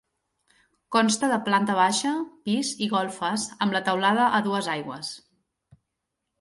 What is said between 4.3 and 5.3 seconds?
a dues aigües.